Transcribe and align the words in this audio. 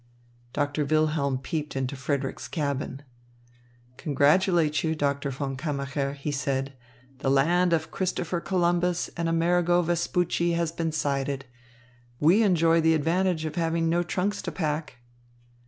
Doctor 0.51 0.83
Wilhelm 0.83 1.37
peeped 1.37 1.75
into 1.75 1.95
Frederick's 1.95 2.47
cabin. 2.47 3.03
"Congratulate 3.97 4.83
you, 4.83 4.95
Doctor 4.95 5.29
von 5.29 5.55
Kammacher," 5.55 6.13
he 6.15 6.31
said. 6.31 6.73
"The 7.19 7.29
land 7.29 7.71
of 7.71 7.91
Christopher 7.91 8.39
Columbus 8.41 9.09
and 9.15 9.29
Amerigo 9.29 9.79
Vespucci 9.83 10.53
has 10.53 10.71
been 10.71 10.91
sighted. 10.91 11.45
We 12.19 12.41
enjoy 12.41 12.81
the 12.81 12.95
advantage 12.95 13.45
of 13.45 13.53
having 13.53 13.89
no 13.89 14.01
trunks 14.01 14.41
to 14.41 14.51
pack." 14.51 14.97